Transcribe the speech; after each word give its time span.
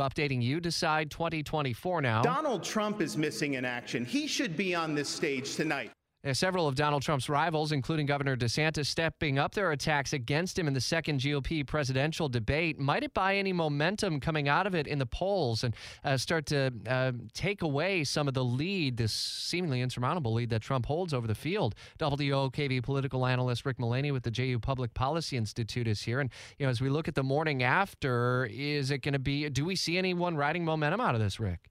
Updating 0.00 0.40
you 0.40 0.60
decide 0.60 1.10
2024 1.10 2.02
now. 2.02 2.22
Donald 2.22 2.62
Trump 2.62 3.00
is 3.00 3.16
missing 3.16 3.54
in 3.54 3.64
action. 3.64 4.04
He 4.04 4.28
should 4.28 4.56
be 4.56 4.72
on 4.72 4.94
this 4.94 5.08
stage 5.08 5.56
tonight. 5.56 5.90
Uh, 6.26 6.34
Several 6.34 6.66
of 6.66 6.74
Donald 6.74 7.02
Trump's 7.02 7.28
rivals, 7.28 7.70
including 7.70 8.06
Governor 8.06 8.36
DeSantis, 8.36 8.86
stepping 8.86 9.38
up 9.38 9.54
their 9.54 9.70
attacks 9.70 10.12
against 10.12 10.58
him 10.58 10.66
in 10.66 10.74
the 10.74 10.80
second 10.80 11.20
GOP 11.20 11.64
presidential 11.64 12.28
debate. 12.28 12.78
Might 12.78 13.04
it 13.04 13.14
buy 13.14 13.36
any 13.36 13.52
momentum 13.52 14.18
coming 14.18 14.48
out 14.48 14.66
of 14.66 14.74
it 14.74 14.88
in 14.88 14.98
the 14.98 15.06
polls 15.06 15.62
and 15.62 15.76
uh, 16.04 16.16
start 16.16 16.46
to 16.46 16.72
uh, 16.88 17.12
take 17.34 17.62
away 17.62 18.02
some 18.02 18.26
of 18.26 18.34
the 18.34 18.44
lead, 18.44 18.96
this 18.96 19.12
seemingly 19.12 19.80
insurmountable 19.80 20.32
lead 20.32 20.50
that 20.50 20.60
Trump 20.60 20.86
holds 20.86 21.14
over 21.14 21.28
the 21.28 21.36
field? 21.36 21.76
WOKV 22.00 22.82
political 22.82 23.24
analyst 23.24 23.64
Rick 23.64 23.78
Mullaney 23.78 24.10
with 24.10 24.24
the 24.24 24.30
JU 24.32 24.58
Public 24.58 24.94
Policy 24.94 25.36
Institute 25.36 25.86
is 25.86 26.02
here. 26.02 26.18
And, 26.18 26.30
you 26.58 26.66
know, 26.66 26.70
as 26.70 26.80
we 26.80 26.88
look 26.88 27.06
at 27.06 27.14
the 27.14 27.22
morning 27.22 27.62
after, 27.62 28.48
is 28.50 28.90
it 28.90 29.02
going 29.02 29.12
to 29.12 29.20
be, 29.20 29.48
do 29.50 29.64
we 29.64 29.76
see 29.76 29.96
anyone 29.96 30.36
riding 30.36 30.64
momentum 30.64 31.00
out 31.00 31.14
of 31.14 31.20
this, 31.20 31.38
Rick? 31.38 31.70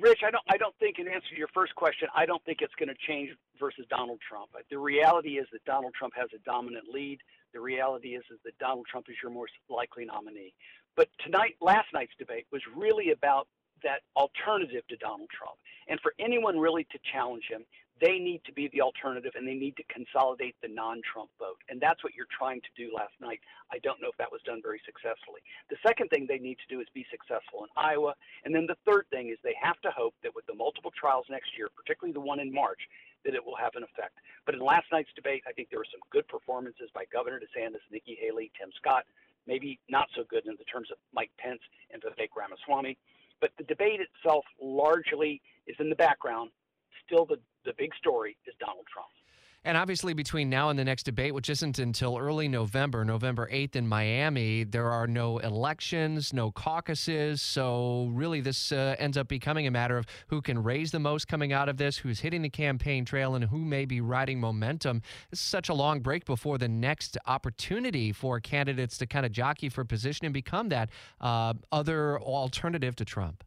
Rich, 0.00 0.20
I 0.24 0.30
don't. 0.30 0.44
I 0.48 0.56
don't 0.56 0.74
think. 0.78 0.98
In 0.98 1.08
answer 1.08 1.28
to 1.30 1.36
your 1.36 1.48
first 1.52 1.74
question, 1.74 2.08
I 2.14 2.24
don't 2.24 2.44
think 2.44 2.58
it's 2.60 2.74
going 2.74 2.88
to 2.88 2.94
change 3.06 3.30
versus 3.58 3.84
Donald 3.90 4.20
Trump. 4.26 4.50
The 4.70 4.78
reality 4.78 5.38
is 5.38 5.46
that 5.52 5.64
Donald 5.64 5.92
Trump 5.94 6.14
has 6.16 6.28
a 6.34 6.38
dominant 6.44 6.84
lead. 6.92 7.18
The 7.52 7.60
reality 7.60 8.14
is 8.14 8.22
is 8.30 8.38
that 8.44 8.56
Donald 8.58 8.86
Trump 8.90 9.06
is 9.08 9.16
your 9.22 9.32
most 9.32 9.52
likely 9.68 10.04
nominee. 10.04 10.54
But 10.96 11.08
tonight, 11.24 11.56
last 11.60 11.88
night's 11.92 12.12
debate 12.18 12.46
was 12.52 12.62
really 12.76 13.10
about 13.10 13.48
that 13.82 14.00
alternative 14.16 14.86
to 14.88 14.96
Donald 14.96 15.30
Trump. 15.30 15.58
And 15.88 15.98
for 16.00 16.14
anyone 16.18 16.58
really 16.58 16.84
to 16.92 16.98
challenge 17.12 17.44
him, 17.48 17.64
they 18.00 18.18
need 18.18 18.42
to 18.46 18.52
be 18.52 18.68
the 18.72 18.80
alternative 18.80 19.32
and 19.34 19.46
they 19.46 19.54
need 19.54 19.76
to 19.76 19.84
consolidate 19.92 20.56
the 20.62 20.68
non 20.68 21.00
Trump 21.02 21.30
vote. 21.38 21.58
And 21.68 21.80
that's 21.80 22.02
what 22.02 22.14
you're 22.14 22.30
trying 22.30 22.60
to 22.62 22.72
do 22.76 22.94
last 22.94 23.14
night. 23.20 23.40
I 23.72 23.78
don't 23.80 24.00
know 24.00 24.08
if 24.08 24.16
that 24.18 24.30
was 24.30 24.40
done 24.44 24.60
very 24.62 24.80
successfully. 24.84 25.40
The 25.70 25.80
second 25.86 26.08
thing 26.08 26.26
they 26.26 26.38
need 26.38 26.58
to 26.58 26.68
do 26.72 26.80
is 26.80 26.86
be 26.94 27.06
successful 27.10 27.64
in 27.64 27.70
Iowa. 27.76 28.14
And 28.44 28.54
then 28.54 28.66
the 28.66 28.78
third 28.86 29.06
thing 29.10 29.30
is 29.30 29.38
they 29.42 29.56
have 29.60 29.80
to 29.82 29.90
hope 29.90 30.14
that 30.22 30.34
with 30.34 30.46
the 30.46 30.54
multiple 30.54 30.92
trials 30.94 31.26
next 31.30 31.56
year, 31.56 31.68
particularly 31.74 32.12
the 32.12 32.24
one 32.24 32.40
in 32.40 32.52
March, 32.52 32.80
that 33.24 33.34
it 33.34 33.44
will 33.44 33.56
have 33.56 33.74
an 33.74 33.82
effect. 33.82 34.18
But 34.46 34.54
in 34.54 34.60
last 34.60 34.86
night's 34.92 35.12
debate, 35.14 35.42
I 35.46 35.52
think 35.52 35.70
there 35.70 35.80
were 35.80 35.92
some 35.92 36.02
good 36.10 36.26
performances 36.28 36.90
by 36.94 37.04
Governor 37.12 37.40
DeSantis, 37.40 37.84
Nikki 37.90 38.16
Haley, 38.20 38.50
Tim 38.58 38.70
Scott, 38.76 39.04
maybe 39.46 39.78
not 39.88 40.08
so 40.14 40.22
good 40.28 40.46
in 40.46 40.54
the 40.58 40.64
terms 40.64 40.88
of 40.90 40.98
Mike 41.12 41.30
Pence 41.38 41.60
and 41.90 42.02
Vivek 42.02 42.36
Ramaswamy. 42.36 42.96
But 43.40 43.50
the 43.56 43.64
debate 43.64 44.00
itself 44.00 44.44
largely 44.60 45.40
is 45.66 45.76
in 45.78 45.88
the 45.88 45.96
background. 45.96 46.50
Still, 47.06 47.24
the, 47.24 47.38
the 47.68 47.74
big 47.76 47.94
story 47.94 48.36
is 48.46 48.54
Donald 48.58 48.86
Trump. 48.92 49.08
And 49.64 49.76
obviously, 49.76 50.14
between 50.14 50.48
now 50.48 50.70
and 50.70 50.78
the 50.78 50.84
next 50.84 51.02
debate, 51.02 51.34
which 51.34 51.50
isn't 51.50 51.78
until 51.78 52.16
early 52.16 52.48
November, 52.48 53.04
November 53.04 53.50
8th 53.52 53.76
in 53.76 53.86
Miami, 53.86 54.64
there 54.64 54.88
are 54.88 55.06
no 55.06 55.38
elections, 55.38 56.32
no 56.32 56.50
caucuses. 56.50 57.42
So, 57.42 58.08
really, 58.12 58.40
this 58.40 58.72
uh, 58.72 58.94
ends 58.98 59.18
up 59.18 59.28
becoming 59.28 59.66
a 59.66 59.70
matter 59.70 59.98
of 59.98 60.06
who 60.28 60.40
can 60.40 60.62
raise 60.62 60.92
the 60.92 61.00
most 61.00 61.28
coming 61.28 61.52
out 61.52 61.68
of 61.68 61.76
this, 61.76 61.98
who's 61.98 62.20
hitting 62.20 62.40
the 62.40 62.48
campaign 62.48 63.04
trail, 63.04 63.34
and 63.34 63.44
who 63.44 63.58
may 63.58 63.84
be 63.84 64.00
riding 64.00 64.40
momentum. 64.40 65.02
This 65.28 65.40
is 65.40 65.46
such 65.46 65.68
a 65.68 65.74
long 65.74 66.00
break 66.00 66.24
before 66.24 66.56
the 66.56 66.68
next 66.68 67.18
opportunity 67.26 68.12
for 68.12 68.40
candidates 68.40 68.96
to 68.98 69.06
kind 69.06 69.26
of 69.26 69.32
jockey 69.32 69.68
for 69.68 69.84
position 69.84 70.24
and 70.24 70.32
become 70.32 70.70
that 70.70 70.88
uh, 71.20 71.52
other 71.72 72.18
alternative 72.20 72.96
to 72.96 73.04
Trump. 73.04 73.44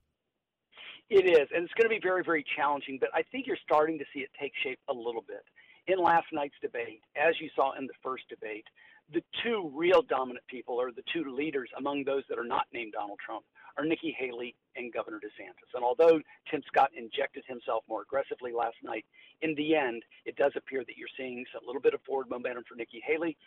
It 1.11 1.27
is, 1.27 1.49
and 1.53 1.65
it's 1.65 1.73
going 1.73 1.91
to 1.91 1.93
be 1.93 1.99
very, 1.99 2.23
very 2.23 2.45
challenging, 2.55 2.97
but 2.97 3.09
I 3.13 3.21
think 3.33 3.45
you're 3.45 3.59
starting 3.65 3.99
to 3.99 4.05
see 4.13 4.21
it 4.21 4.29
take 4.39 4.53
shape 4.63 4.79
a 4.87 4.93
little 4.93 5.25
bit. 5.27 5.43
In 5.87 6.01
last 6.01 6.27
night's 6.31 6.55
debate, 6.61 7.01
as 7.19 7.35
you 7.41 7.49
saw 7.53 7.73
in 7.77 7.85
the 7.85 7.99
first 8.01 8.23
debate, 8.29 8.63
the 9.11 9.21
two 9.43 9.69
real 9.75 10.03
dominant 10.03 10.47
people, 10.47 10.75
or 10.75 10.93
the 10.93 11.03
two 11.11 11.35
leaders 11.35 11.69
among 11.77 12.05
those 12.05 12.23
that 12.29 12.39
are 12.39 12.47
not 12.47 12.63
named 12.71 12.93
Donald 12.93 13.19
Trump, 13.19 13.43
are 13.77 13.85
Nikki 13.85 14.15
Haley 14.17 14.55
and 14.75 14.93
Governor 14.93 15.19
DeSantis. 15.19 15.71
And 15.73 15.83
although 15.83 16.19
Tim 16.49 16.61
Scott 16.67 16.91
injected 16.95 17.43
himself 17.47 17.83
more 17.87 18.01
aggressively 18.01 18.51
last 18.51 18.77
night, 18.83 19.05
in 19.41 19.55
the 19.55 19.75
end, 19.75 20.03
it 20.25 20.35
does 20.35 20.53
appear 20.55 20.83
that 20.85 20.97
you're 20.97 21.11
seeing 21.17 21.45
a 21.55 21.65
little 21.65 21.81
bit 21.81 21.93
of 21.93 22.01
forward 22.01 22.29
momentum 22.29 22.63
for 22.67 22.75
Nikki 22.75 23.01
Haley 23.05 23.37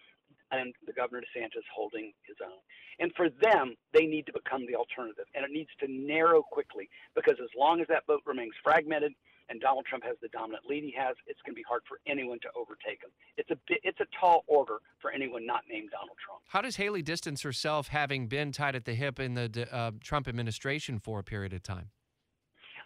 and 0.50 0.74
the 0.86 0.92
Governor 0.92 1.22
DeSantis 1.22 1.66
holding 1.74 2.12
his 2.26 2.36
own. 2.44 2.60
And 2.98 3.12
for 3.16 3.28
them, 3.42 3.74
they 3.92 4.06
need 4.06 4.26
to 4.26 4.32
become 4.32 4.66
the 4.66 4.76
alternative, 4.76 5.26
and 5.34 5.44
it 5.44 5.50
needs 5.50 5.70
to 5.80 5.86
narrow 5.88 6.42
quickly 6.42 6.88
because 7.14 7.36
as 7.42 7.50
long 7.58 7.80
as 7.80 7.86
that 7.88 8.06
vote 8.06 8.22
remains 8.26 8.54
fragmented 8.62 9.12
and 9.48 9.60
Donald 9.60 9.86
Trump 9.86 10.04
has 10.04 10.16
the 10.22 10.28
dominant 10.28 10.64
lead 10.68 10.84
he 10.84 10.94
has, 10.96 11.16
it's 11.26 11.40
going 11.44 11.54
to 11.54 11.58
be 11.58 11.64
hard 11.68 11.82
for 11.88 11.98
anyone 12.06 12.38
to 12.40 12.48
overtake 12.56 13.02
him. 13.02 13.10
It's 13.36 13.50
a 13.50 13.58
bit, 13.68 13.80
it's 13.82 14.00
a 14.00 14.06
tall 14.18 14.44
order 14.46 14.78
for 15.00 15.10
anyone 15.10 15.46
not 15.46 15.62
named 15.68 15.90
Donald 15.90 16.16
Trump. 16.24 16.40
How 16.48 16.62
does 16.62 16.76
Haley 16.76 17.02
distance 17.02 17.42
herself, 17.42 17.88
having 17.88 18.26
been 18.26 18.52
tied 18.52 18.74
at 18.74 18.84
the 18.84 18.94
hip 18.94 19.20
in 19.20 19.34
the 19.34 19.68
uh, 19.70 19.92
Trump 20.00 20.28
administration 20.28 20.98
for 20.98 21.18
a 21.18 21.24
period 21.24 21.52
of 21.52 21.62
time? 21.62 21.90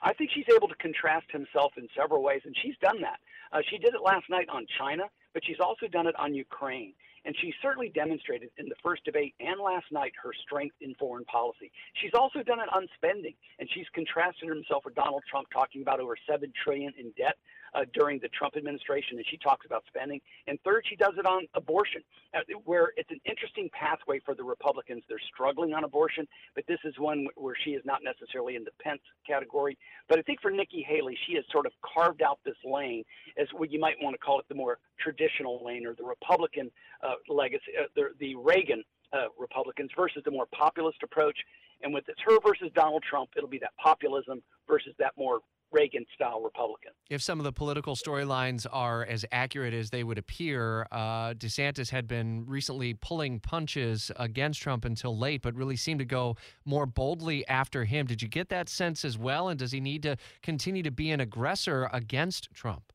I 0.03 0.15
think 0.15 0.31
she's 0.33 0.47
able 0.55 0.69
to 0.69 0.77
contrast 0.77 1.27
himself 1.33 1.73
in 1.77 1.89
several 1.97 2.23
ways, 2.23 2.43
and 2.45 2.55
she's 2.63 2.77
done 2.81 3.01
that. 3.03 3.19
Uh, 3.53 3.63
she 3.69 3.79
did 3.79 3.95
it 3.95 4.03
last 4.05 4.31
night 4.31 4.49
on 4.49 4.67
China, 4.79 5.05
but 5.35 5.43
she's 5.45 5.61
also 5.61 5.87
done 5.87 6.07
it 6.07 6.15
on 6.19 6.35
Ukraine. 6.35 6.95
And 7.25 7.34
she 7.41 7.53
certainly 7.61 7.91
demonstrated 7.91 8.51
in 8.59 8.69
the 8.69 8.75
first 8.83 9.05
debate 9.05 9.34
and 9.41 9.61
last 9.61 9.87
night 9.91 10.12
her 10.23 10.33
strength 10.47 10.77
in 10.81 10.95
foreign 10.95 11.25
policy. 11.25 11.71
She's 11.95 12.15
also 12.15 12.43
done 12.43 12.61
it 12.61 12.69
on 12.75 12.89
spending, 12.95 13.34
and 13.59 13.69
she's 13.73 13.87
contrasted 13.95 14.49
herself 14.49 14.84
with 14.84 14.95
Donald 14.95 15.23
Trump 15.31 15.49
talking 15.53 15.83
about 15.83 16.01
over 16.01 16.17
seven 16.28 16.53
trillion 16.65 16.93
in 16.99 17.12
debt 17.17 17.37
uh, 17.75 17.84
during 17.95 18.19
the 18.21 18.28
Trump 18.28 18.57
administration, 18.57 19.19
and 19.19 19.27
she 19.31 19.37
talks 19.37 19.67
about 19.67 19.84
spending. 19.87 20.21
And 20.47 20.59
third, 20.65 20.84
she 20.89 20.97
does 20.97 21.15
it 21.19 21.27
on 21.27 21.47
abortion, 21.55 22.03
uh, 22.34 22.41
where 22.65 22.93
it's 22.97 23.11
an 23.11 23.21
interesting 23.25 23.69
pathway 23.73 24.21
for 24.25 24.34
the 24.34 24.45
Republicans. 24.45 25.03
They're 25.09 25.19
struggling 25.33 25.75
on 25.75 25.84
abortion, 25.84 26.27
but 26.55 26.65
this 26.67 26.78
is 26.84 26.95
one 26.99 27.27
where 27.37 27.55
she 27.65 27.71
is 27.71 27.83
not 27.84 28.01
necessarily 28.03 28.57
in 28.57 28.65
the 28.65 28.71
Pence 28.81 29.03
category. 29.27 29.77
But 30.09 30.19
I 30.19 30.23
think 30.23 30.41
for 30.41 30.51
Nikki 30.51 30.84
Haley, 30.87 31.17
she 31.27 31.34
has 31.34 31.45
sort 31.53 31.67
of 31.67 31.73
carved 31.83 32.23
out 32.23 32.39
this 32.45 32.57
lane 32.65 33.05
as 33.37 33.49
what 33.53 33.71
you 33.71 33.81
might 33.81 33.97
want 34.01 34.15
to 34.15 34.19
call 34.19 34.39
it 34.41 34.47
the 34.49 34.55
more 34.55 34.78
traditional 34.99 35.65
lane 35.65 35.87
or 35.87 35.95
the 35.95 36.05
Republican 36.05 36.71
uh, 37.03 37.15
legacy, 37.29 37.73
uh, 37.79 37.84
the, 37.95 38.11
the 38.21 38.34
Reagan 38.37 38.83
uh, 39.12 39.27
Republicans 39.39 39.91
versus 39.97 40.23
the 40.25 40.31
more 40.31 40.47
populist 40.53 40.99
approach. 41.03 41.37
And 41.83 41.95
with 41.95 42.05
it's 42.09 42.21
her 42.27 42.39
versus 42.45 42.71
Donald 42.75 43.05
Trump, 43.09 43.31
it'll 43.37 43.49
be 43.49 43.61
that 43.61 43.77
populism 43.83 44.43
versus 44.67 44.93
that 44.99 45.12
more 45.17 45.41
Reagan 45.71 46.05
style 46.15 46.41
Republican. 46.41 46.93
If 47.11 47.23
some 47.23 47.39
of 47.39 47.45
the 47.45 47.53
political 47.53 47.95
storylines 47.95 48.67
are 48.71 49.05
as 49.05 49.25
accurate 49.33 49.75
as 49.75 49.91
they 49.91 50.03
would 50.03 50.19
appear, 50.19 50.87
uh, 50.91 51.34
DeSantis 51.34 51.91
had 51.91 52.09
been 52.09 52.45
recently 52.47 52.95
pulling 52.95 53.39
punches 53.41 54.11
against 54.17 54.62
Trump 54.62 54.84
until 54.84 55.17
late, 55.17 55.43
but 55.43 55.55
really 55.55 55.77
seemed 55.77 55.99
to 55.99 56.07
go 56.07 56.37
more 56.65 56.87
boldly 56.87 57.47
after 57.49 57.84
him. 57.84 58.07
Did 58.07 58.23
you 58.23 58.28
get 58.28 58.49
that 58.49 58.69
sense 58.69 59.05
as 59.05 59.19
well? 59.19 59.49
And 59.49 59.59
does 59.59 59.73
he 59.73 59.81
need 59.81 60.03
to 60.05 60.17
continue 60.43 60.83
to 60.83 60.91
be 60.91 61.11
an 61.11 61.21
aggressor 61.21 61.89
against 61.93 62.49
Trump? 62.55 62.93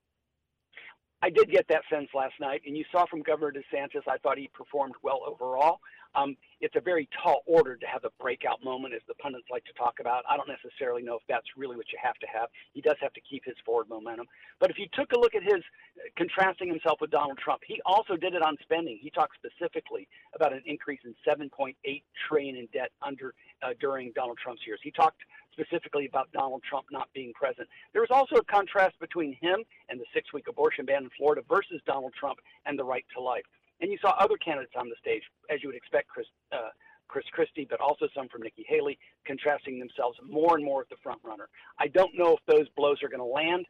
I 1.23 1.29
did 1.29 1.49
get 1.49 1.65
that 1.69 1.83
sense 1.89 2.09
last 2.13 2.33
night, 2.41 2.63
and 2.67 2.75
you 2.75 2.83
saw 2.91 3.05
from 3.05 3.21
Governor 3.21 3.53
DeSantis, 3.53 4.01
I 4.09 4.17
thought 4.17 4.37
he 4.37 4.49
performed 4.53 4.95
well 5.03 5.21
overall. 5.25 5.79
Um, 6.15 6.35
it's 6.61 6.75
a 6.75 6.81
very 6.81 7.09
tall 7.21 7.43
order 7.45 7.75
to 7.75 7.85
have 7.85 8.05
a 8.05 8.11
breakout 8.21 8.63
moment, 8.63 8.93
as 8.93 9.01
the 9.07 9.15
pundits 9.15 9.47
like 9.51 9.65
to 9.65 9.73
talk 9.73 9.95
about. 9.99 10.23
I 10.29 10.37
don't 10.37 10.47
necessarily 10.47 11.03
know 11.03 11.15
if 11.15 11.23
that's 11.27 11.47
really 11.57 11.75
what 11.75 11.91
you 11.91 11.99
have 12.01 12.15
to 12.19 12.27
have. 12.27 12.49
He 12.73 12.81
does 12.81 12.95
have 13.01 13.13
to 13.13 13.21
keep 13.21 13.43
his 13.45 13.55
forward 13.65 13.89
momentum. 13.89 14.27
But 14.59 14.69
if 14.69 14.77
you 14.79 14.87
took 14.93 15.11
a 15.11 15.19
look 15.19 15.35
at 15.35 15.43
his 15.43 15.59
uh, 15.59 16.07
contrasting 16.15 16.69
himself 16.69 16.99
with 17.01 17.11
Donald 17.11 17.37
Trump, 17.37 17.61
he 17.67 17.81
also 17.85 18.15
did 18.15 18.33
it 18.33 18.41
on 18.41 18.55
spending. 18.61 18.97
He 19.01 19.09
talked 19.09 19.35
specifically 19.35 20.07
about 20.35 20.53
an 20.53 20.61
increase 20.65 21.01
in 21.03 21.13
7.8 21.27 21.75
trillion 22.27 22.55
in 22.55 22.67
debt 22.71 22.91
under 23.01 23.33
uh, 23.61 23.73
during 23.79 24.11
Donald 24.15 24.37
Trump's 24.37 24.61
years. 24.65 24.79
He 24.83 24.91
talked 24.91 25.21
specifically 25.53 26.05
about 26.05 26.31
Donald 26.31 26.61
Trump 26.67 26.87
not 26.91 27.07
being 27.13 27.31
present. 27.33 27.67
There 27.93 28.01
was 28.01 28.11
also 28.11 28.35
a 28.35 28.43
contrast 28.43 28.99
between 28.99 29.37
him 29.39 29.63
and 29.89 29.99
the 29.99 30.05
six-week 30.13 30.47
abortion 30.49 30.85
ban 30.85 31.03
in 31.03 31.09
Florida 31.17 31.41
versus 31.47 31.81
Donald 31.85 32.13
Trump 32.19 32.39
and 32.65 32.77
the 32.77 32.83
right 32.83 33.05
to 33.15 33.21
life. 33.21 33.43
And 33.83 33.91
you 33.91 33.97
saw 34.01 34.15
other 34.17 34.37
candidates 34.37 34.71
on 34.79 34.87
the 34.87 34.95
stage, 34.97 35.23
as 35.51 35.61
you 35.61 35.67
would 35.67 35.75
expect, 35.75 36.07
Chris, 36.07 36.25
uh, 36.53 36.69
Chris 37.09 37.25
Christie, 37.33 37.67
but 37.69 37.81
also 37.81 38.07
some 38.15 38.29
from 38.29 38.41
Nikki 38.41 38.65
Haley, 38.65 38.97
contrasting 39.27 39.77
themselves 39.77 40.17
more 40.25 40.55
and 40.55 40.63
more 40.63 40.79
with 40.79 40.89
the 40.89 40.95
front 41.03 41.19
runner. 41.21 41.49
I 41.77 41.87
don't 41.89 42.17
know 42.17 42.37
if 42.37 42.39
those 42.47 42.69
blows 42.77 43.03
are 43.03 43.09
going 43.09 43.19
to 43.19 43.25
land. 43.25 43.65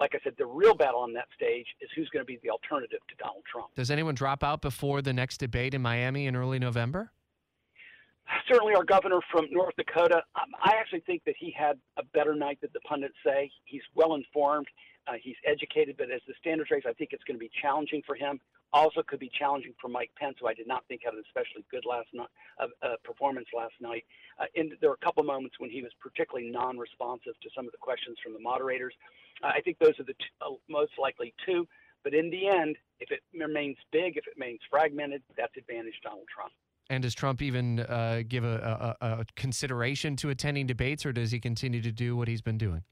Like 0.00 0.16
I 0.16 0.18
said, 0.24 0.34
the 0.36 0.46
real 0.46 0.74
battle 0.74 0.98
on 0.98 1.12
that 1.12 1.28
stage 1.32 1.66
is 1.80 1.88
who's 1.94 2.08
going 2.08 2.22
to 2.22 2.26
be 2.26 2.40
the 2.42 2.50
alternative 2.50 2.98
to 3.08 3.14
Donald 3.22 3.44
Trump. 3.50 3.68
Does 3.76 3.92
anyone 3.92 4.16
drop 4.16 4.42
out 4.42 4.62
before 4.62 5.00
the 5.00 5.12
next 5.12 5.38
debate 5.38 5.74
in 5.74 5.80
Miami 5.80 6.26
in 6.26 6.34
early 6.34 6.58
November? 6.58 7.12
Certainly, 8.50 8.74
our 8.74 8.84
governor 8.84 9.20
from 9.30 9.46
North 9.52 9.76
Dakota. 9.76 10.24
Um, 10.34 10.50
I 10.60 10.74
actually 10.76 11.00
think 11.06 11.22
that 11.26 11.34
he 11.38 11.54
had 11.56 11.78
a 11.98 12.02
better 12.14 12.34
night 12.34 12.58
than 12.60 12.70
the 12.74 12.80
pundits 12.80 13.14
say. 13.24 13.48
He's 13.64 13.82
well 13.94 14.14
informed. 14.16 14.66
Uh, 15.06 15.12
he's 15.22 15.36
educated, 15.46 15.96
but 15.98 16.10
as 16.10 16.20
the 16.26 16.34
standards 16.40 16.72
race, 16.72 16.84
I 16.84 16.94
think 16.94 17.10
it's 17.12 17.22
going 17.24 17.36
to 17.36 17.40
be 17.40 17.50
challenging 17.60 18.02
for 18.04 18.16
him. 18.16 18.40
Also, 18.72 19.02
could 19.02 19.20
be 19.20 19.30
challenging 19.38 19.74
for 19.80 19.88
Mike 19.88 20.10
Pence, 20.18 20.36
who 20.40 20.46
I 20.46 20.54
did 20.54 20.66
not 20.66 20.84
think 20.88 21.02
had 21.04 21.12
an 21.14 21.22
especially 21.26 21.64
good 21.70 21.84
last 21.84 22.08
night 22.14 22.28
uh, 22.58 22.68
uh, 22.82 22.96
performance 23.04 23.46
last 23.54 23.74
night. 23.80 24.04
Uh, 24.40 24.46
and 24.56 24.72
there 24.80 24.88
were 24.88 24.98
a 25.00 25.04
couple 25.04 25.22
moments 25.24 25.56
when 25.58 25.70
he 25.70 25.82
was 25.82 25.92
particularly 26.00 26.50
non-responsive 26.50 27.34
to 27.42 27.50
some 27.54 27.66
of 27.66 27.72
the 27.72 27.78
questions 27.78 28.16
from 28.22 28.32
the 28.32 28.40
moderators. 28.40 28.94
Uh, 29.42 29.48
I 29.48 29.60
think 29.60 29.78
those 29.78 29.98
are 30.00 30.04
the 30.04 30.14
two, 30.14 30.34
uh, 30.40 30.54
most 30.68 30.92
likely 30.98 31.34
two. 31.44 31.68
But 32.02 32.14
in 32.14 32.30
the 32.30 32.48
end, 32.48 32.76
if 32.98 33.10
it 33.10 33.20
remains 33.38 33.76
big, 33.92 34.16
if 34.16 34.26
it 34.26 34.34
remains 34.36 34.60
fragmented, 34.70 35.22
that's 35.36 35.56
advantage 35.56 35.94
Donald 36.02 36.26
Trump. 36.34 36.52
And 36.90 37.02
does 37.02 37.14
Trump 37.14 37.40
even 37.42 37.80
uh, 37.80 38.22
give 38.26 38.44
a, 38.44 38.96
a, 39.00 39.06
a 39.06 39.24
consideration 39.36 40.16
to 40.16 40.30
attending 40.30 40.66
debates, 40.66 41.06
or 41.06 41.12
does 41.12 41.30
he 41.30 41.40
continue 41.40 41.80
to 41.80 41.92
do 41.92 42.16
what 42.16 42.26
he's 42.26 42.42
been 42.42 42.58
doing? 42.58 42.82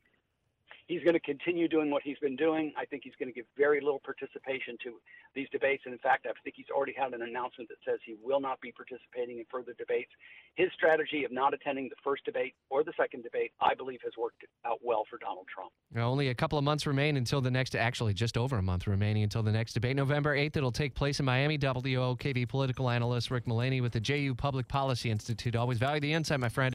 He's 0.91 1.05
going 1.05 1.15
to 1.15 1.21
continue 1.21 1.69
doing 1.69 1.89
what 1.89 2.03
he's 2.03 2.19
been 2.19 2.35
doing. 2.35 2.73
I 2.77 2.85
think 2.85 3.03
he's 3.05 3.15
going 3.17 3.29
to 3.29 3.33
give 3.33 3.47
very 3.57 3.81
little 3.81 4.01
participation 4.01 4.77
to 4.83 4.99
these 5.37 5.47
debates. 5.53 5.85
And 5.85 5.93
in 5.93 6.01
fact, 6.01 6.27
I 6.29 6.33
think 6.43 6.57
he's 6.57 6.67
already 6.75 6.95
had 6.99 7.13
an 7.13 7.23
announcement 7.23 7.69
that 7.69 7.79
says 7.87 8.01
he 8.05 8.17
will 8.21 8.41
not 8.41 8.61
be 8.61 8.73
participating 8.73 9.39
in 9.39 9.45
further 9.49 9.73
debates. 9.79 10.11
His 10.57 10.67
strategy 10.75 11.23
of 11.23 11.31
not 11.31 11.55
attending 11.55 11.89
the 11.91 11.95
first 12.03 12.25
debate 12.25 12.55
or 12.71 12.83
the 12.83 12.93
second 12.97 13.23
debate, 13.23 13.53
I 13.61 13.77
believe, 13.77 14.01
has 14.03 14.15
worked 14.19 14.43
out 14.67 14.81
well 14.83 15.05
for 15.09 15.17
Donald 15.19 15.47
Trump. 15.47 15.71
Only 15.97 16.27
a 16.27 16.35
couple 16.35 16.59
of 16.59 16.65
months 16.65 16.89
remain 16.89 17.17
until 17.17 17.41
the 17.41 17.53
next, 17.53 17.77
actually, 17.77 18.13
just 18.13 18.37
over 18.37 18.59
a 18.59 18.63
month 18.63 18.89
remaining 18.89 19.23
until 19.23 19.45
the 19.45 19.53
next 19.53 19.75
debate. 19.75 19.95
November 19.95 20.37
8th, 20.37 20.57
it'll 20.57 20.73
take 20.73 20.97
place 20.97 21.21
in 21.21 21.25
Miami. 21.25 21.57
WOKV 21.57 22.49
political 22.49 22.91
analyst 22.91 23.31
Rick 23.31 23.47
Mullaney 23.47 23.81
with 23.81 23.93
the 23.93 24.01
JU 24.01 24.35
Public 24.35 24.67
Policy 24.67 25.13
Institute. 25.13 25.55
Always 25.55 25.79
value 25.79 26.01
the 26.01 26.13
insight, 26.13 26.41
my 26.41 26.49
friend. 26.49 26.75